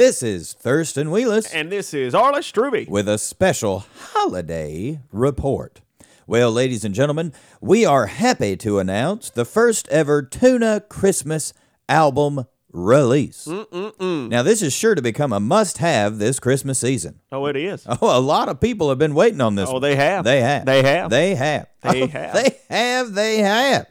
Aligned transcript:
This 0.00 0.22
is 0.22 0.54
Thurston 0.54 1.08
Wheelis 1.08 1.54
And 1.54 1.70
this 1.70 1.92
is 1.92 2.14
Arles 2.14 2.50
Struvie. 2.50 2.88
with 2.88 3.06
a 3.06 3.18
special 3.18 3.84
holiday 4.14 4.98
report. 5.12 5.82
Well, 6.26 6.50
ladies 6.50 6.86
and 6.86 6.94
gentlemen, 6.94 7.34
we 7.60 7.84
are 7.84 8.06
happy 8.06 8.56
to 8.56 8.78
announce 8.78 9.28
the 9.28 9.44
first 9.44 9.86
ever 9.90 10.22
Tuna 10.22 10.82
Christmas 10.88 11.52
album 11.86 12.46
release. 12.72 13.46
Now, 13.46 14.42
this 14.42 14.62
is 14.62 14.72
sure 14.72 14.94
to 14.94 15.02
become 15.02 15.34
a 15.34 15.40
must 15.40 15.76
have 15.76 16.16
this 16.16 16.40
Christmas 16.40 16.78
season. 16.78 17.20
Oh, 17.30 17.44
it 17.44 17.56
is. 17.56 17.86
Oh, 18.00 18.18
a 18.18 18.20
lot 18.20 18.48
of 18.48 18.58
people 18.58 18.88
have 18.88 18.98
been 18.98 19.14
waiting 19.14 19.42
on 19.42 19.54
this. 19.54 19.68
Oh, 19.68 19.74
one. 19.74 19.82
they 19.82 19.96
have. 19.96 20.24
They 20.24 20.40
have. 20.40 20.64
They 20.64 20.82
have. 20.82 21.10
They 21.10 21.34
have. 21.34 21.66
They 21.82 22.02
Oh, 22.04 22.06
have. 22.06 22.32
They 22.32 22.58
have. 22.70 23.12
They 23.12 23.38
have. 23.40 23.86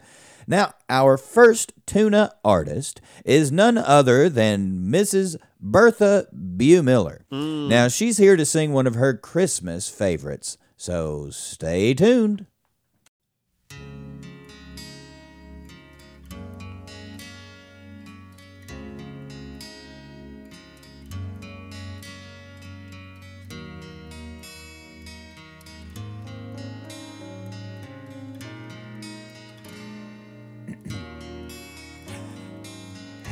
Now, 0.50 0.74
our 0.88 1.16
first 1.16 1.72
tuna 1.86 2.32
artist 2.44 3.00
is 3.24 3.52
none 3.52 3.78
other 3.78 4.28
than 4.28 4.90
Mrs. 4.90 5.36
Bertha 5.60 6.26
Miller. 6.32 7.24
Mm. 7.30 7.68
Now, 7.68 7.86
she's 7.86 8.18
here 8.18 8.34
to 8.34 8.44
sing 8.44 8.72
one 8.72 8.88
of 8.88 8.96
her 8.96 9.14
Christmas 9.16 9.88
favorites. 9.88 10.58
So 10.76 11.30
stay 11.30 11.94
tuned. 11.94 12.46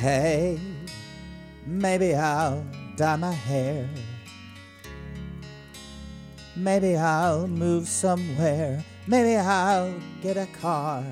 Hey, 0.01 0.61
maybe 1.67 2.15
I'll 2.15 2.65
dye 2.95 3.17
my 3.17 3.33
hair. 3.33 3.91
Maybe 6.55 6.97
I'll 6.97 7.49
move 7.49 7.89
somewhere. 7.89 8.85
Maybe 9.09 9.35
I'll 9.35 9.93
get 10.23 10.37
a 10.37 10.47
car. 10.63 11.03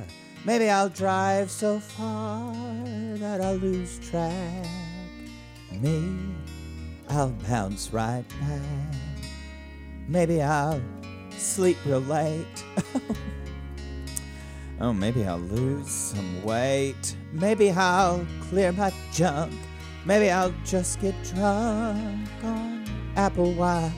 Maybe 0.45 0.71
I'll 0.71 0.89
drive 0.89 1.51
so 1.51 1.81
far 1.81 2.55
that 3.19 3.41
I'll 3.41 3.57
lose 3.57 3.99
track. 4.09 4.69
Me, 5.73 6.17
I'll 7.09 7.35
bounce 7.49 7.93
right 7.93 8.25
back. 8.41 8.95
Maybe 10.07 10.41
I'll 10.41 10.81
sleep 11.37 11.77
real 11.85 12.03
late. 12.03 12.63
Oh, 14.79 14.93
maybe 14.93 15.25
I'll 15.25 15.39
lose 15.39 15.91
some 15.91 16.43
weight. 16.43 17.17
Maybe 17.33 17.71
I'll 17.71 18.27
clear 18.43 18.73
my 18.73 18.93
junk. 19.11 19.55
Maybe 20.05 20.31
I'll 20.31 20.53
just 20.65 21.01
get 21.01 21.15
drunk 21.25 22.29
on 22.45 22.85
apple 23.17 23.53
wine. 23.55 23.93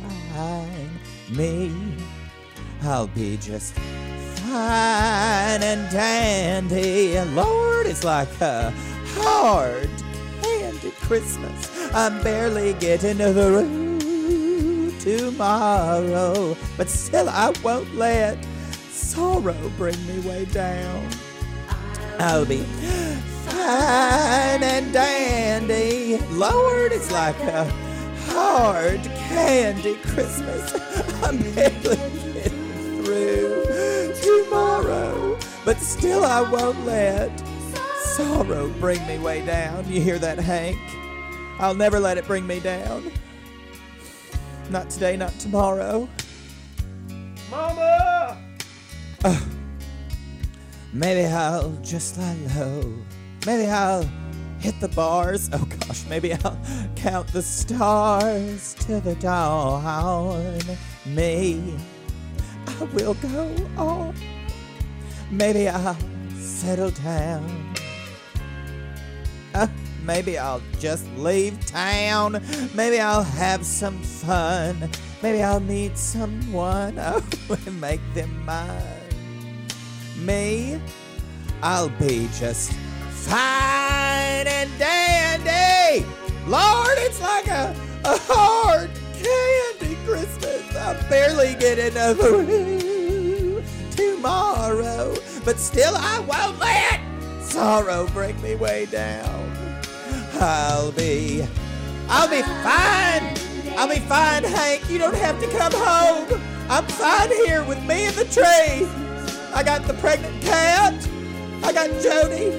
Me, 1.31 1.73
I'll 2.83 3.09
be 3.09 3.37
just 3.39 3.75
fine 3.75 5.63
and 5.63 5.91
dandy. 5.91 7.17
And 7.17 7.35
Lord, 7.35 7.87
it's 7.87 8.05
like 8.05 8.41
a 8.41 8.73
hard 9.17 9.91
candy 10.43 10.93
Christmas. 11.01 11.93
I'm 11.93 12.23
barely 12.23 12.75
getting 12.75 13.17
through 13.17 14.93
tomorrow, 15.01 16.57
but 16.77 16.89
still 16.89 17.29
I 17.29 17.53
won't 17.65 17.93
let 17.97 18.39
sorrow 19.09 19.73
bring 19.79 19.97
me 20.07 20.19
way 20.21 20.45
down. 20.45 21.09
I'll 22.19 22.45
be 22.45 22.59
fine 23.47 24.63
and 24.63 24.93
dandy. 24.93 26.19
Lord, 26.33 26.93
it's 26.93 27.11
like 27.11 27.39
a 27.41 27.65
hard 28.27 29.01
candy 29.29 29.95
Christmas. 30.03 30.75
I'm 31.23 31.39
barely 31.55 31.97
getting 32.35 33.03
through 33.03 34.13
tomorrow, 34.45 35.39
but 35.65 35.79
still 35.79 36.25
I 36.27 36.43
won't 36.43 36.85
let 36.85 37.31
sorrow 38.03 38.69
bring 38.79 39.05
me 39.07 39.19
way 39.19 39.45
down. 39.47 39.91
You 39.91 40.03
hear 40.03 40.19
that, 40.19 40.39
Hank? 40.39 40.79
I'll 41.59 41.75
never 41.75 41.99
let 41.99 42.19
it 42.19 42.27
bring 42.27 42.47
me 42.47 42.61
down. 42.61 43.11
Not 44.69 44.91
today, 44.91 45.17
not 45.17 45.33
tomorrow. 45.39 46.07
Mama! 47.51 48.08
Maybe 50.93 51.27
I'll 51.27 51.73
just 51.83 52.17
lie 52.17 52.37
low. 52.57 52.95
Maybe 53.47 53.67
I'll 53.71 54.09
hit 54.59 54.81
the 54.81 54.89
bars. 54.89 55.51
Oh 55.53 55.67
gosh, 55.87 56.07
maybe 56.09 56.33
I'll 56.33 56.59
count 56.97 57.29
the 57.29 57.43
stars 57.43 58.75
till 58.79 59.01
the 59.01 59.15
dawn. 59.17 60.61
Me, 61.05 61.77
I 62.67 62.85
will 62.85 63.15
go 63.15 63.55
on. 63.77 64.15
Maybe 65.31 65.69
I'll 65.69 65.97
settle 66.41 66.91
down. 66.91 67.75
Uh, 69.55 69.67
maybe 70.05 70.39
I'll 70.39 70.63
just 70.79 71.07
leave 71.17 71.67
town. 71.67 72.43
Maybe 72.75 72.99
I'll 72.99 73.25
have 73.25 73.65
some 73.65 74.03
fun. 74.03 74.89
Maybe 75.23 75.43
I'll 75.43 75.61
meet 75.61 75.99
someone. 75.99 76.99
Oh, 77.51 77.57
and 77.67 77.81
make 77.81 78.01
them 78.13 78.45
mine 78.45 78.98
me, 80.19 80.81
I'll 81.63 81.91
be 81.91 82.29
just 82.39 82.73
fine 83.11 84.47
and 84.47 84.71
dandy. 84.79 86.07
Lord, 86.47 86.97
it's 86.99 87.21
like 87.21 87.49
a, 87.49 87.75
a 88.05 88.19
hard 88.23 88.91
candy 89.15 89.97
Christmas. 90.07 90.77
I'm 90.77 91.09
barely 91.09 91.55
getting 91.55 91.97
over 91.97 92.45
tomorrow, 93.91 95.15
but 95.45 95.59
still 95.59 95.95
I 95.97 96.21
won't 96.21 96.59
let 96.59 97.01
sorrow 97.43 98.07
bring 98.09 98.41
me 98.43 98.55
way 98.55 98.87
down. 98.87 99.53
I'll 100.35 100.93
be, 100.93 101.47
I'll 102.09 102.29
be 102.29 102.43
fine. 102.43 103.37
I'll 103.77 103.89
be 103.89 104.01
fine, 104.01 104.45
Hank. 104.45 104.89
You 104.91 104.99
don't 104.99 105.17
have 105.17 105.41
to 105.41 105.49
come 105.57 105.73
home. 105.75 106.41
I'm 106.69 106.85
fine 106.87 107.31
here 107.47 107.65
with 107.65 107.83
me 107.85 108.07
and 108.07 108.15
the 108.15 108.25
tree. 108.27 109.08
I 109.55 109.63
got 109.63 109.85
the 109.85 109.95
pregnant 109.95 110.43
cat. 110.43 110.95
I 111.63 111.73
got 111.73 111.89
Jody. 112.03 112.51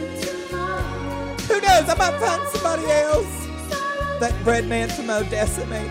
Who 1.48 1.60
knows? 1.62 1.90
I 1.90 1.96
might 1.98 2.20
find 2.20 2.48
somebody 2.50 2.86
else. 2.92 3.48
That 4.20 4.36
bread 4.44 4.68
man 4.68 4.90
from 4.90 5.10
Odessa, 5.10 5.66
maybe. 5.68 5.90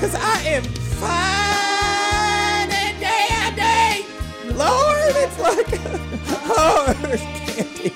Cause 0.00 0.14
I 0.14 0.40
am 0.42 0.62
fine 0.64 2.70
and 2.70 3.00
dandy. 3.00 4.06
Lord, 4.54 5.14
it's 5.16 5.38
like 5.38 5.72
a 5.72 5.98
hard 6.28 7.18
candy. 7.18 7.92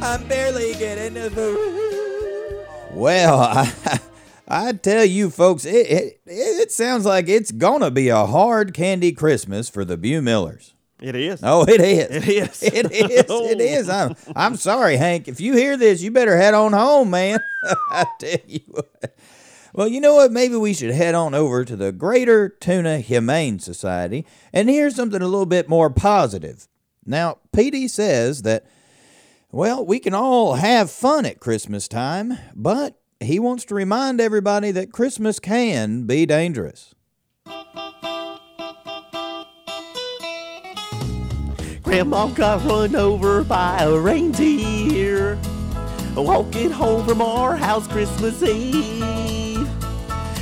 I'm 0.02 0.26
barely 0.28 0.74
getting 0.74 1.14
to 1.14 1.28
the 1.30 1.52
room. 1.52 2.66
Well, 2.92 3.40
I, 3.40 3.72
I 4.46 4.72
tell 4.72 5.04
you 5.04 5.30
folks, 5.30 5.64
it, 5.64 5.86
it 5.86 6.20
it 6.26 6.72
sounds 6.72 7.04
like 7.04 7.28
it's 7.28 7.50
gonna 7.50 7.90
be 7.90 8.08
a 8.08 8.26
hard 8.26 8.74
candy 8.74 9.12
Christmas 9.12 9.68
for 9.68 9.84
the 9.84 9.96
Bumillers. 9.96 10.73
It 11.04 11.16
is. 11.16 11.40
Oh, 11.42 11.64
it 11.64 11.82
is. 11.82 12.10
It 12.26 12.28
is. 12.28 12.62
It 12.62 12.92
is. 12.92 13.24
It 13.50 13.60
is. 13.60 13.88
I'm, 13.90 14.16
I'm 14.34 14.56
sorry, 14.56 14.96
Hank. 14.96 15.28
If 15.28 15.38
you 15.38 15.54
hear 15.54 15.76
this, 15.76 16.00
you 16.02 16.10
better 16.10 16.36
head 16.36 16.54
on 16.54 16.72
home, 16.72 17.10
man. 17.10 17.40
I 17.90 18.06
tell 18.18 18.38
you 18.46 18.60
what. 18.68 19.14
Well, 19.74 19.88
you 19.88 20.00
know 20.00 20.14
what? 20.14 20.32
Maybe 20.32 20.56
we 20.56 20.72
should 20.72 20.94
head 20.94 21.14
on 21.14 21.34
over 21.34 21.64
to 21.64 21.76
the 21.76 21.92
Greater 21.92 22.48
Tuna 22.48 23.00
Humane 23.00 23.58
Society 23.58 24.24
and 24.52 24.70
hear 24.70 24.88
something 24.88 25.20
a 25.20 25.26
little 25.28 25.46
bit 25.46 25.68
more 25.68 25.90
positive. 25.90 26.68
Now, 27.04 27.38
Petey 27.52 27.88
says 27.88 28.42
that, 28.42 28.64
well, 29.52 29.84
we 29.84 29.98
can 29.98 30.14
all 30.14 30.54
have 30.54 30.90
fun 30.90 31.26
at 31.26 31.40
Christmas 31.40 31.86
time, 31.86 32.38
but 32.54 32.98
he 33.20 33.38
wants 33.38 33.64
to 33.66 33.74
remind 33.74 34.20
everybody 34.20 34.70
that 34.70 34.92
Christmas 34.92 35.38
can 35.38 36.06
be 36.06 36.24
dangerous. 36.24 36.94
Grandma 41.94 42.26
got 42.26 42.64
run 42.64 42.96
over 42.96 43.44
by 43.44 43.84
a 43.84 43.96
reindeer 43.96 45.38
walking 46.16 46.68
home 46.68 47.06
from 47.06 47.22
our 47.22 47.54
house 47.54 47.86
Christmas 47.86 48.42
Eve. 48.42 49.68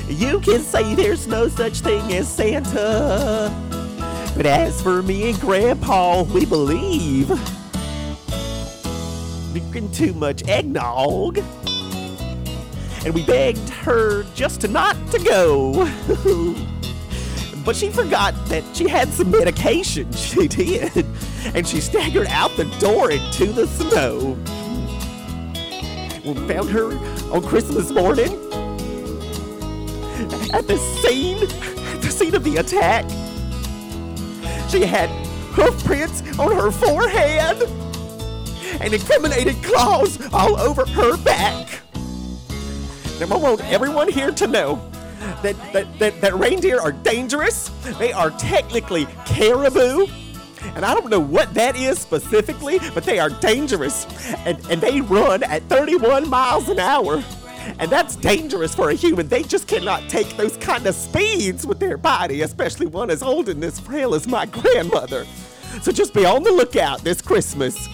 You 0.08 0.40
can 0.40 0.60
say 0.60 0.94
there's 0.94 1.26
no 1.26 1.48
such 1.48 1.80
thing 1.80 2.10
as 2.14 2.26
Santa, 2.26 3.52
but 4.34 4.46
as 4.46 4.80
for 4.80 5.02
me 5.02 5.28
and 5.28 5.38
Grandpa, 5.40 6.22
we 6.22 6.46
believe. 6.46 7.28
Drinking 9.52 9.92
too 9.92 10.14
much 10.14 10.48
eggnog, 10.48 11.36
and 13.04 13.12
we 13.12 13.26
begged 13.26 13.68
her 13.68 14.22
just 14.34 14.62
to 14.62 14.68
not 14.68 14.96
to 15.10 15.18
go. 15.18 15.86
But 17.64 17.76
she 17.76 17.90
forgot 17.90 18.34
that 18.46 18.64
she 18.74 18.88
had 18.88 19.08
some 19.10 19.30
medication. 19.30 20.12
She 20.16 20.48
did. 20.48 21.06
And 21.54 21.66
she 21.66 21.80
staggered 21.80 22.28
out 22.28 22.56
the 22.56 22.64
door 22.78 23.10
into 23.10 23.46
the 23.46 23.66
snow. 23.66 24.38
We 26.24 26.34
found 26.46 26.70
her 26.70 26.92
on 27.32 27.42
Christmas 27.42 27.90
morning 27.90 28.32
at 30.52 30.66
the 30.66 30.78
scene, 31.02 31.40
the 32.00 32.08
scene 32.10 32.34
of 32.34 32.44
the 32.44 32.56
attack. 32.56 33.08
She 34.70 34.84
had 34.84 35.08
hoof 35.52 35.84
prints 35.84 36.22
on 36.38 36.54
her 36.54 36.70
forehead 36.70 37.62
and 38.80 38.94
incriminated 38.94 39.62
claws 39.62 40.18
all 40.32 40.58
over 40.58 40.86
her 40.86 41.16
back. 41.18 41.80
Now, 43.20 43.26
I 43.34 43.36
want 43.36 43.60
everyone 43.70 44.10
here 44.10 44.30
to 44.30 44.46
know 44.46 44.90
that, 45.42 45.56
that, 45.72 45.98
that, 45.98 46.20
that 46.20 46.34
reindeer 46.34 46.80
are 46.80 46.92
dangerous. 46.92 47.68
They 47.98 48.12
are 48.12 48.30
technically 48.30 49.06
caribou. 49.26 50.06
And 50.74 50.84
I 50.84 50.94
don't 50.94 51.10
know 51.10 51.20
what 51.20 51.52
that 51.54 51.76
is 51.76 51.98
specifically, 51.98 52.78
but 52.94 53.04
they 53.04 53.18
are 53.18 53.30
dangerous. 53.30 54.06
And, 54.46 54.58
and 54.70 54.80
they 54.80 55.00
run 55.00 55.42
at 55.42 55.62
31 55.64 56.28
miles 56.28 56.68
an 56.68 56.78
hour. 56.78 57.22
And 57.78 57.90
that's 57.90 58.16
dangerous 58.16 58.74
for 58.74 58.90
a 58.90 58.94
human. 58.94 59.28
They 59.28 59.42
just 59.42 59.68
cannot 59.68 60.08
take 60.08 60.36
those 60.36 60.56
kind 60.56 60.86
of 60.86 60.94
speeds 60.94 61.66
with 61.66 61.78
their 61.78 61.96
body, 61.96 62.42
especially 62.42 62.86
one 62.86 63.10
as 63.10 63.22
old 63.22 63.48
and 63.48 63.62
as 63.62 63.78
frail 63.78 64.14
as 64.14 64.26
my 64.26 64.46
grandmother. 64.60 65.26
So 65.80 65.92
just 65.92 66.12
be 66.12 66.24
on 66.24 66.42
the 66.42 66.52
lookout 66.52 67.02
this 67.02 67.22
Christmas. 67.22 67.88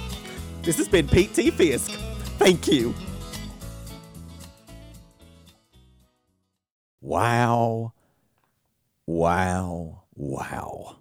This 0.62 0.79
has 0.79 0.88
been 0.88 1.09
Petey 1.09 1.50
Fisk. 1.50 1.93
Thank 2.38 2.67
you. 2.67 2.94
Wow. 7.00 7.93
Wow. 9.06 10.03
Wow. 10.15 10.97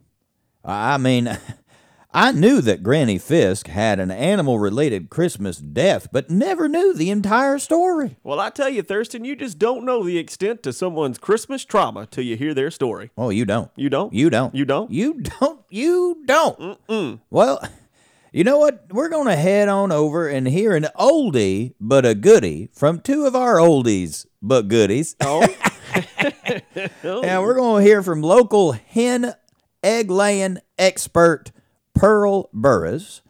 I 0.68 0.98
mean, 0.98 1.38
I 2.14 2.32
knew 2.32 2.62
that 2.62 2.84
Granny 2.84 3.18
Fisk 3.18 3.68
had 3.68 4.00
an 4.00 4.12
animal 4.12 4.60
related 4.60 5.10
Christmas 5.10 5.58
death, 5.58 6.10
but 6.12 6.30
never 6.30 6.68
knew 6.68 6.94
the 6.94 7.10
entire 7.10 7.58
story. 7.58 8.18
Well, 8.24 8.40
I 8.40 8.50
tell 8.50 8.70
you, 8.70 8.82
Thurston, 8.82 9.24
you 9.24 9.36
just 9.36 9.58
don't 9.60 9.86
know 9.86 10.04
the 10.04 10.18
extent 10.18 10.64
to 10.64 10.74
someone's 10.74 11.18
Christmas 11.18 11.64
trauma 11.64 12.06
till 12.06 12.24
you 12.24 12.36
hear 12.36 12.54
their 12.54 12.72
story. 12.72 13.12
Oh, 13.18 13.30
you 13.30 13.46
don't. 13.46 13.72
You 13.76 13.90
don't? 13.90 14.14
You 14.14 14.30
don't. 14.30 14.54
You 14.54 14.66
don't? 14.66 14.92
You 14.92 15.14
don't. 15.22 15.62
You 15.70 16.24
don't. 16.26 16.60
Mm-mm. 16.60 17.20
Well, 17.30 17.64
you 18.34 18.44
know 18.44 18.58
what? 18.58 18.88
We're 18.92 19.10
going 19.10 19.28
to 19.28 19.36
head 19.36 19.70
on 19.70 19.92
over 19.92 20.28
and 20.28 20.48
hear 20.48 20.76
an 20.76 20.88
oldie 21.00 21.76
but 21.80 22.06
a 22.06 22.14
goodie 22.14 22.70
from 22.74 23.00
two 23.00 23.26
of 23.26 23.36
our 23.36 23.56
oldies 23.56 24.26
but 24.42 24.68
goodies. 24.68 25.16
Oh. 25.22 25.48
And 27.04 27.42
we're 27.42 27.56
going 27.56 27.84
to 27.84 27.90
hear 27.90 28.04
from 28.04 28.22
local 28.22 28.74
hen 28.74 29.34
egg 29.84 30.10
laying 30.10 30.60
expert 30.78 31.52
Pearl 31.94 32.50
Burras 32.54 33.22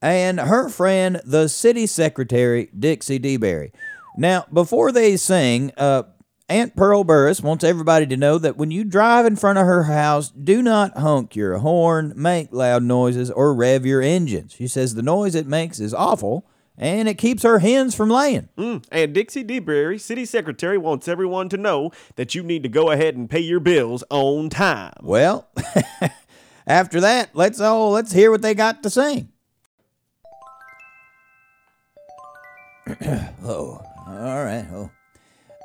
and 0.00 0.38
her 0.40 0.68
friend, 0.68 1.20
the 1.24 1.48
city 1.48 1.86
secretary, 1.86 2.70
Dixie 2.78 3.18
DeBerry. 3.18 3.72
Now, 4.16 4.46
before 4.52 4.92
they 4.92 5.16
sing, 5.16 5.72
uh, 5.76 6.04
Aunt 6.48 6.74
Pearl 6.74 7.04
Burras 7.04 7.42
wants 7.42 7.62
everybody 7.62 8.06
to 8.06 8.16
know 8.16 8.38
that 8.38 8.56
when 8.56 8.70
you 8.70 8.82
drive 8.82 9.26
in 9.26 9.36
front 9.36 9.58
of 9.58 9.66
her 9.66 9.84
house, 9.84 10.30
do 10.30 10.62
not 10.62 10.96
honk 10.96 11.36
your 11.36 11.58
horn, 11.58 12.14
make 12.16 12.52
loud 12.52 12.82
noises, 12.82 13.30
or 13.30 13.52
rev 13.52 13.84
your 13.84 14.00
engines. 14.00 14.54
She 14.54 14.66
says 14.66 14.94
the 14.94 15.02
noise 15.02 15.34
it 15.34 15.46
makes 15.46 15.78
is 15.78 15.92
awful 15.92 16.47
and 16.78 17.08
it 17.08 17.18
keeps 17.18 17.42
her 17.42 17.58
hens 17.58 17.94
from 17.94 18.08
laying. 18.08 18.48
Mm. 18.56 18.84
And 18.90 19.12
Dixie 19.12 19.44
DeBerry, 19.44 20.00
city 20.00 20.24
secretary, 20.24 20.78
wants 20.78 21.08
everyone 21.08 21.48
to 21.50 21.56
know 21.56 21.90
that 22.14 22.34
you 22.34 22.42
need 22.42 22.62
to 22.62 22.68
go 22.68 22.90
ahead 22.90 23.16
and 23.16 23.28
pay 23.28 23.40
your 23.40 23.60
bills 23.60 24.04
on 24.08 24.48
time. 24.48 24.94
Well, 25.02 25.48
after 26.66 27.00
that, 27.00 27.30
let's 27.34 27.60
all 27.60 27.90
let's 27.90 28.12
hear 28.12 28.30
what 28.30 28.42
they 28.42 28.54
got 28.54 28.82
to 28.84 28.90
sing. 28.90 29.32
oh, 33.44 33.82
all 34.06 34.44
right. 34.44 34.66
Oh. 34.72 34.90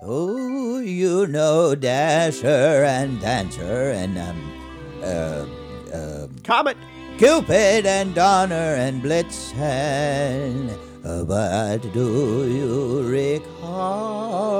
Oh, 0.06 0.80
you 0.80 1.28
know 1.28 1.76
Dasher 1.76 2.84
and 2.84 3.22
Dancer 3.22 3.92
and 3.92 4.18
um 4.18 4.52
uh, 5.02 5.46
uh 5.96 6.28
Comet. 6.44 6.76
Cupid 7.18 7.86
and 7.86 8.14
Donner 8.14 8.76
and 8.76 9.02
Blitzen. 9.02 10.78
But 11.04 11.80
do 11.92 12.48
you 12.48 13.04
recall 13.06 14.54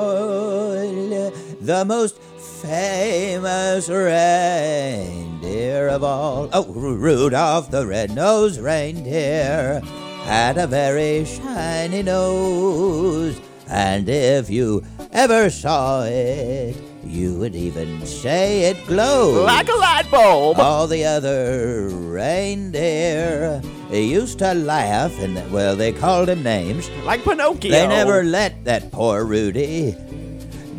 the 1.62 1.86
most 1.88 2.18
famous 2.18 3.88
reindeer 3.88 5.88
of 5.88 6.04
all? 6.04 6.50
Oh, 6.52 6.66
Rudolph 6.66 7.72
the 7.72 7.88
red-nosed 7.88 8.60
reindeer 8.60 9.80
had 10.26 10.58
a 10.58 10.68
very 10.68 11.24
shiny 11.24 12.04
nose. 12.04 13.40
And 13.68 14.10
if 14.10 14.50
you 14.50 14.84
ever 15.14 15.50
saw 15.50 16.04
it, 16.04 16.76
you 17.06 17.38
would 17.40 17.56
even 17.56 18.06
say 18.06 18.70
it 18.70 18.88
glowed. 18.88 19.46
Like 19.46 19.70
a 19.70 19.76
light 19.76 20.10
bulb. 20.10 20.60
All 20.60 20.88
the 20.88 21.06
other 21.06 21.90
reindeer 21.90 23.62
used 23.92 24.40
to 24.40 24.54
laugh, 24.54 25.18
and 25.20 25.52
well, 25.52 25.76
they 25.76 25.92
called 25.92 26.30
him 26.30 26.44
names. 26.44 26.90
Like 27.06 27.24
Pinocchio. 27.24 27.72
They 27.72 27.88
never 27.88 28.24
let 28.24 28.64
that 28.66 28.92
poor 28.92 29.24
Rudy 29.26 29.96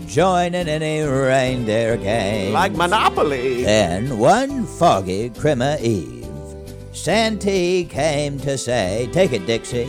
join 0.07 0.55
in 0.55 0.69
any 0.69 1.03
reindeer 1.03 1.97
game. 1.97 2.53
Like 2.53 2.73
Monopoly. 2.73 3.65
Then 3.65 4.19
one 4.19 4.65
foggy 4.65 5.31
Christmas 5.31 5.81
Eve, 5.83 6.27
Santee 6.93 7.85
came 7.85 8.39
to 8.41 8.57
say, 8.57 9.09
"Take 9.13 9.33
it, 9.33 9.47
Dixie." 9.47 9.89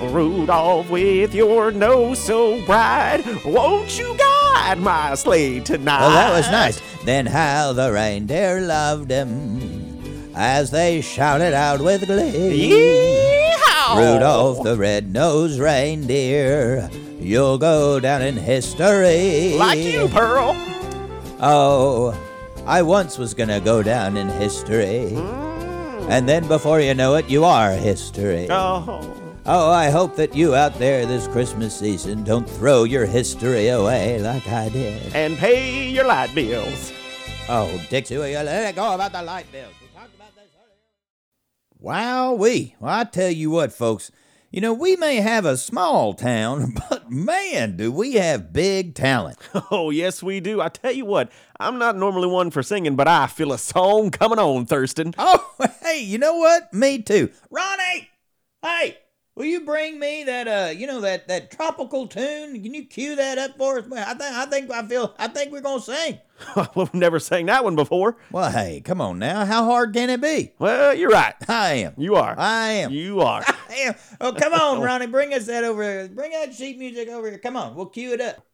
Rudolph, 0.00 0.88
with 0.90 1.34
your 1.34 1.72
nose 1.72 2.20
so 2.20 2.64
bright, 2.66 3.24
won't 3.44 3.98
you 3.98 4.16
guide 4.54 4.78
my 4.78 5.14
sleigh 5.14 5.60
tonight? 5.60 6.00
Well, 6.00 6.10
that 6.10 6.32
was 6.32 6.50
nice. 6.50 6.80
Then 7.04 7.26
how 7.26 7.72
the 7.72 7.92
reindeer 7.92 8.60
loved 8.60 9.10
him 9.10 10.32
as 10.34 10.70
they 10.70 11.00
shouted 11.00 11.54
out 11.54 11.80
with 11.80 12.06
glee. 12.06 12.70
Yeehaw! 12.70 13.96
Rudolph 13.96 14.62
the 14.62 14.76
red-nosed 14.76 15.58
reindeer, 15.58 16.88
you'll 17.18 17.58
go 17.58 17.98
down 18.00 18.22
in 18.22 18.36
history. 18.36 19.54
Like 19.56 19.78
you, 19.78 20.08
Pearl. 20.08 20.54
Oh, 21.40 22.18
I 22.66 22.82
once 22.82 23.16
was 23.18 23.34
gonna 23.34 23.60
go 23.60 23.82
down 23.82 24.16
in 24.16 24.28
history. 24.28 25.12
Mm. 25.12 26.10
And 26.10 26.28
then 26.28 26.46
before 26.48 26.80
you 26.80 26.94
know 26.94 27.16
it, 27.16 27.28
you 27.28 27.44
are 27.44 27.72
history. 27.72 28.48
Oh. 28.50 29.27
Oh, 29.50 29.70
I 29.70 29.88
hope 29.88 30.14
that 30.16 30.36
you 30.36 30.54
out 30.54 30.74
there 30.74 31.06
this 31.06 31.26
Christmas 31.26 31.74
season 31.74 32.22
don't 32.22 32.46
throw 32.46 32.84
your 32.84 33.06
history 33.06 33.68
away 33.68 34.20
like 34.20 34.46
I 34.46 34.68
did. 34.68 35.14
And 35.14 35.38
pay 35.38 35.88
your 35.88 36.04
light 36.04 36.34
bills. 36.34 36.92
Oh, 37.48 37.82
Dixie, 37.88 38.18
will 38.18 38.28
you 38.28 38.36
let 38.40 38.68
it 38.68 38.76
go 38.76 38.94
about 38.94 39.12
the 39.12 39.22
light 39.22 39.50
bills? 39.50 39.72
We 39.80 39.86
talked 39.98 40.14
about 40.14 40.34
this 40.34 40.50
earlier. 40.54 40.76
Wow, 41.78 42.34
we. 42.34 42.74
Well, 42.78 42.92
I 42.92 43.04
tell 43.04 43.30
you 43.30 43.48
what, 43.48 43.72
folks. 43.72 44.10
You 44.50 44.60
know, 44.60 44.74
we 44.74 44.96
may 44.96 45.16
have 45.16 45.46
a 45.46 45.56
small 45.56 46.12
town, 46.12 46.74
but 46.90 47.10
man, 47.10 47.78
do 47.78 47.90
we 47.90 48.16
have 48.16 48.52
big 48.52 48.94
talent. 48.94 49.38
Oh, 49.70 49.88
yes, 49.88 50.22
we 50.22 50.40
do. 50.40 50.60
I 50.60 50.68
tell 50.68 50.92
you 50.92 51.06
what, 51.06 51.32
I'm 51.58 51.78
not 51.78 51.96
normally 51.96 52.28
one 52.28 52.50
for 52.50 52.62
singing, 52.62 52.96
but 52.96 53.08
I 53.08 53.26
feel 53.26 53.54
a 53.54 53.58
song 53.58 54.10
coming 54.10 54.38
on, 54.38 54.66
Thurston. 54.66 55.14
Oh, 55.16 55.54
hey, 55.80 56.00
you 56.00 56.18
know 56.18 56.36
what? 56.36 56.74
Me 56.74 57.00
too. 57.00 57.30
Ronnie! 57.50 58.10
Hey, 58.60 58.98
will 59.38 59.46
you 59.46 59.60
bring 59.60 60.00
me 60.00 60.24
that 60.24 60.48
uh, 60.48 60.70
you 60.70 60.86
know 60.86 61.00
that 61.00 61.28
that 61.28 61.50
tropical 61.50 62.06
tune? 62.08 62.60
Can 62.62 62.74
you 62.74 62.84
cue 62.84 63.16
that 63.16 63.38
up 63.38 63.56
for 63.56 63.78
us? 63.78 63.84
I 63.90 64.14
think 64.14 64.22
I 64.22 64.46
think 64.46 64.70
I 64.70 64.86
feel 64.86 65.14
I 65.18 65.28
think 65.28 65.52
we're 65.52 65.60
gonna 65.60 65.80
sing. 65.80 66.18
We've 66.74 66.92
never 66.92 67.18
sang 67.20 67.46
that 67.46 67.64
one 67.64 67.76
before. 67.76 68.16
Well, 68.30 68.50
hey, 68.50 68.82
come 68.84 69.00
on 69.00 69.18
now. 69.18 69.44
How 69.44 69.64
hard 69.64 69.94
can 69.94 70.10
it 70.10 70.20
be? 70.20 70.52
Well, 70.58 70.94
you're 70.94 71.10
right. 71.10 71.34
I 71.48 71.74
am. 71.74 71.94
You 71.96 72.16
are. 72.16 72.34
I 72.36 72.70
am. 72.70 72.92
You 72.92 73.20
are. 73.20 73.42
I 73.70 73.74
am. 73.74 73.94
Oh, 74.20 74.32
come 74.32 74.52
on, 74.52 74.80
Ronnie. 74.82 75.06
Bring 75.06 75.32
us 75.32 75.46
that 75.46 75.64
over 75.64 75.82
here. 75.82 76.08
Bring 76.08 76.32
that 76.32 76.54
sheet 76.54 76.78
music 76.78 77.08
over 77.08 77.28
here. 77.28 77.38
Come 77.38 77.56
on. 77.56 77.74
We'll 77.74 77.86
cue 77.86 78.12
it 78.12 78.20
up. 78.20 78.44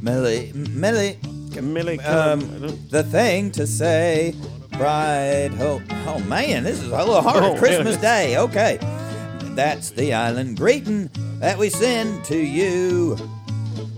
Millie, 0.00 0.52
Millie, 0.52 1.18
Millie, 1.62 2.00
um, 2.00 2.40
the 2.90 3.02
thing 3.02 3.50
to 3.52 3.66
say, 3.66 4.34
bright 4.72 5.50
hope. 5.56 5.82
Oh 6.06 6.18
man, 6.20 6.64
this 6.64 6.80
is 6.80 6.88
a 6.88 6.98
little 6.98 7.22
hard. 7.22 7.42
Oh, 7.44 7.56
Christmas. 7.56 7.96
Day. 7.96 8.36
Okay, 8.38 8.78
that's 9.54 9.90
the 9.90 10.12
island 10.14 10.56
greeting 10.56 11.10
that 11.40 11.58
we 11.58 11.68
send 11.70 12.24
to 12.26 12.36
you. 12.38 13.16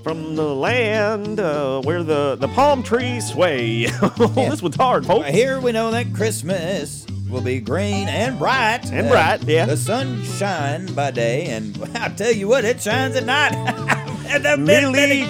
From 0.03 0.37
the 0.37 0.55
land 0.55 1.41
uh, 1.41 1.83
where 1.83 2.05
the, 2.05 2.37
the 2.37 2.47
palm 2.47 2.85
trees 2.85 3.29
sway. 3.29 3.87
Oh, 4.01 4.33
Yeah. 4.37 4.51
This 4.51 4.63
one's 4.63 4.77
hard, 4.77 5.05
folks. 5.05 5.29
Here 5.31 5.59
we 5.59 5.73
know 5.73 5.91
that 5.91 6.15
Christmas 6.15 7.05
will 7.29 7.41
be 7.41 7.59
green 7.59 8.07
and 8.07 8.39
bright. 8.39 8.83
And 8.93 9.09
bright, 9.09 9.43
yeah. 9.43 9.67
The 9.67 9.77
sun 9.77 10.23
shine 10.23 10.87
by 10.95 11.11
day, 11.11 11.47
and 11.47 11.77
I 11.97 12.09
tell 12.11 12.31
you 12.31 12.47
what, 12.47 12.65
it 12.65 12.81
shines 12.81 13.17
at 13.17 13.25
night. 13.25 14.07
And 14.29 14.45
the 14.45 14.57
Millie 14.57 14.93
Millie- 14.93 15.25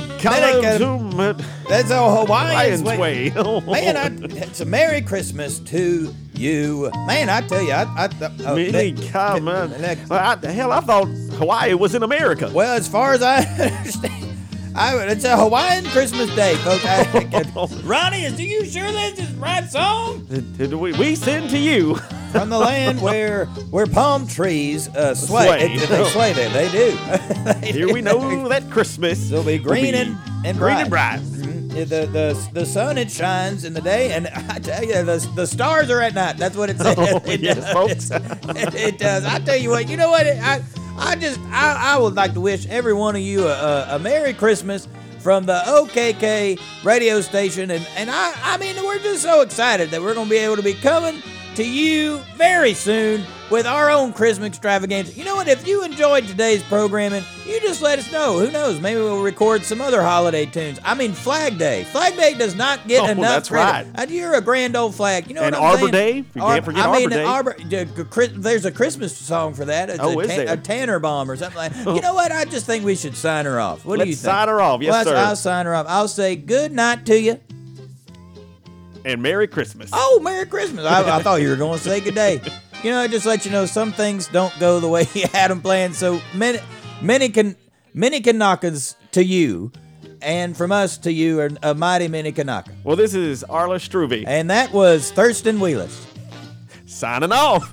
That's 1.68 1.90
a 1.90 2.10
Hawaiian 2.24 2.84
way. 2.84 2.98
way. 2.98 3.30
Man, 3.66 3.96
I, 3.96 4.06
it's 4.36 4.60
a 4.60 4.64
Merry 4.64 5.00
Christmas 5.02 5.58
to 5.60 6.14
you. 6.34 6.90
Man, 7.06 7.28
I 7.30 7.40
tell 7.42 7.62
you, 7.62 7.72
I. 7.72 8.04
I 8.04 8.08
th- 8.08 8.30
oh, 8.46 8.54
Mini, 8.56 8.92
that- 8.92 9.12
God, 9.12 9.42
man. 9.42 9.70
that- 9.80 9.98
Well, 10.08 10.52
hell, 10.52 10.72
I 10.72 10.80
thought 10.80 11.06
Hawaii 11.38 11.74
was 11.74 11.94
in 11.94 12.02
America. 12.02 12.50
well, 12.52 12.74
as 12.76 12.88
far 12.88 13.12
as 13.14 13.22
I 13.22 13.38
understand, 13.58 14.38
I, 14.74 14.96
it's 15.06 15.24
a 15.24 15.36
Hawaiian 15.36 15.84
Christmas 15.86 16.34
day, 16.36 16.54
folks. 16.56 16.84
I, 16.84 17.80
Ronnie, 17.84 18.24
is 18.24 18.40
you 18.40 18.64
sure 18.66 18.90
this 18.92 19.18
is 19.18 19.32
the 19.34 19.40
right 19.40 19.64
song? 19.70 20.24
Did 20.56 20.74
we, 20.74 20.92
we 20.92 21.14
send 21.14 21.50
to 21.50 21.58
you. 21.58 21.98
From 22.38 22.48
the 22.50 22.58
land 22.58 23.00
where 23.00 23.46
where 23.70 23.86
palm 23.86 24.26
trees 24.26 24.88
uh, 24.88 25.14
sway. 25.14 25.46
Sway. 25.46 25.72
It- 25.74 25.88
they 25.88 26.04
sway 26.10 26.32
there. 26.32 26.48
They 26.50 26.70
do. 26.70 26.98
They 27.60 27.72
Here 27.72 27.86
do. 27.86 27.92
we 27.94 28.00
know 28.02 28.48
that 28.48 28.68
Christmas 28.70 29.30
It'll 29.30 29.44
be 29.44 29.58
will 29.60 29.72
be 29.74 29.88
and, 29.90 30.18
and 30.44 30.58
green 30.58 30.58
bright. 30.58 30.80
and 30.80 30.90
bright. 30.90 31.20
Mhm. 31.20 31.70
The, 31.88 32.06
the 32.06 32.48
the 32.54 32.66
sun 32.66 32.96
it 32.98 33.10
shines 33.10 33.64
in 33.64 33.72
the 33.74 33.80
day, 33.82 34.12
and 34.12 34.26
I 34.50 34.58
tell 34.58 34.82
you, 34.82 35.02
the, 35.04 35.30
the 35.34 35.46
stars 35.46 35.90
are 35.90 36.00
at 36.00 36.14
night. 36.14 36.38
That's 36.38 36.56
what 36.56 36.70
it 36.70 36.78
says. 36.80 36.96
Oh, 36.98 37.20
it, 37.26 37.40
yes, 37.40 37.56
does. 37.58 37.72
folks. 37.72 38.10
it, 38.56 38.74
it 38.74 38.98
does. 38.98 39.24
I 39.24 39.38
tell 39.40 39.56
you 39.56 39.70
what. 39.70 39.88
You 39.88 39.96
know 39.96 40.10
what? 40.10 40.26
I 40.26 40.62
I 40.98 41.14
just 41.16 41.38
I, 41.50 41.94
I 41.94 41.98
would 41.98 42.14
like 42.14 42.32
to 42.34 42.40
wish 42.40 42.66
every 42.66 42.94
one 42.94 43.14
of 43.14 43.22
you 43.22 43.46
a, 43.46 43.52
a, 43.52 43.96
a 43.96 43.98
Merry 43.98 44.32
Christmas 44.32 44.88
from 45.20 45.44
the 45.46 45.60
OKK 45.66 46.58
radio 46.84 47.20
station, 47.20 47.70
and 47.70 47.86
and 47.96 48.10
I 48.10 48.32
I 48.42 48.56
mean 48.56 48.74
we're 48.82 48.98
just 48.98 49.22
so 49.22 49.42
excited 49.42 49.90
that 49.90 50.00
we're 50.02 50.14
gonna 50.14 50.30
be 50.30 50.36
able 50.38 50.56
to 50.56 50.62
be 50.62 50.74
coming 50.74 51.22
to 51.56 51.64
you 51.68 52.18
very 52.36 52.74
soon 52.74 53.24
with 53.50 53.64
our 53.66 53.90
own 53.90 54.12
Christmas 54.12 54.48
extravaganza. 54.48 55.12
You 55.12 55.24
know 55.24 55.36
what? 55.36 55.46
If 55.48 55.66
you 55.66 55.84
enjoyed 55.84 56.26
today's 56.26 56.62
programming, 56.64 57.22
you 57.46 57.60
just 57.60 57.80
let 57.80 57.98
us 57.98 58.10
know. 58.10 58.38
Who 58.38 58.50
knows? 58.50 58.80
Maybe 58.80 59.00
we'll 59.00 59.22
record 59.22 59.62
some 59.62 59.80
other 59.80 60.02
holiday 60.02 60.46
tunes. 60.46 60.78
I 60.84 60.94
mean, 60.94 61.12
Flag 61.12 61.56
Day. 61.58 61.84
Flag 61.84 62.16
Day 62.16 62.34
does 62.34 62.56
not 62.56 62.86
get 62.88 63.02
Oh, 63.02 63.06
enough 63.06 63.22
that's 63.22 63.48
credit. 63.48 63.88
right. 63.96 64.10
You're 64.10 64.34
a 64.34 64.40
grand 64.40 64.76
old 64.76 64.94
flag. 64.96 65.28
You 65.28 65.34
know 65.34 65.42
And 65.42 65.54
what 65.54 65.62
I'm 65.62 65.70
Arbor 65.70 65.92
saying? 65.92 66.22
Day. 66.22 66.28
You 66.34 66.42
can't 66.42 66.64
forget 66.64 66.86
I 66.86 66.92
mean, 66.98 67.12
Arbor 67.12 67.54
Day. 67.54 67.84
Arbor, 67.84 67.86
the- 68.26 68.32
there's 68.36 68.64
a 68.64 68.72
Christmas 68.72 69.16
song 69.16 69.54
for 69.54 69.64
that. 69.66 69.88
It's 69.90 70.00
Oh, 70.00 70.18
a, 70.20 70.22
is 70.24 70.28
there? 70.28 70.52
a 70.52 70.56
Tanner 70.56 70.98
bomb 70.98 71.30
or 71.30 71.36
something 71.36 71.56
like. 71.56 71.74
You 71.76 71.82
oh. 71.86 71.96
know 71.98 72.14
what? 72.14 72.32
I 72.32 72.44
just 72.44 72.66
think 72.66 72.84
we 72.84 72.96
should 72.96 73.16
sign 73.16 73.44
her 73.46 73.60
off. 73.60 73.84
What 73.84 73.94
do 73.94 73.98
Let's 74.00 74.10
you 74.10 74.16
think? 74.16 74.24
sign 74.24 74.48
her 74.48 74.60
off. 74.60 74.82
Yes, 74.82 74.92
well, 74.92 75.04
sir. 75.04 75.16
I'll 75.16 75.36
sign 75.36 75.66
her 75.66 75.74
off. 75.74 75.86
I'll 75.88 76.08
say 76.08 76.34
good 76.36 76.72
night 76.72 77.06
to 77.06 77.18
you. 77.18 77.40
And 79.06 79.22
Merry 79.22 79.46
Christmas. 79.46 79.88
Oh, 79.92 80.18
Merry 80.20 80.46
Christmas. 80.46 80.84
I, 80.84 81.18
I 81.18 81.22
thought 81.22 81.40
you 81.40 81.48
were 81.48 81.54
going 81.56 81.78
to 81.78 81.84
say 81.84 82.00
good 82.00 82.16
day. 82.16 82.40
You 82.82 82.90
know, 82.90 83.04
it 83.04 83.12
just 83.12 83.24
let 83.24 83.46
you 83.46 83.52
know 83.52 83.64
some 83.64 83.92
things 83.92 84.26
don't 84.26 84.52
go 84.58 84.80
the 84.80 84.88
way 84.88 85.06
you 85.14 85.28
had 85.32 85.52
them 85.52 85.62
planned. 85.62 85.94
So 85.94 86.20
many, 86.34 86.58
many 87.00 87.28
can, 87.28 87.54
many 87.94 88.20
Kanakas 88.20 88.96
to 89.12 89.22
you, 89.24 89.70
and 90.20 90.56
from 90.56 90.72
us 90.72 90.98
to 90.98 91.12
you, 91.12 91.38
are 91.38 91.50
a 91.62 91.72
mighty 91.72 92.08
many 92.08 92.32
Kanaka. 92.32 92.72
Well, 92.82 92.96
this 92.96 93.14
is 93.14 93.44
Arles 93.44 93.88
Struvie 93.88 94.24
And 94.26 94.50
that 94.50 94.72
was 94.72 95.12
Thurston 95.12 95.58
Wheelis. 95.58 96.04
signing 96.86 97.30
off. 97.30 97.72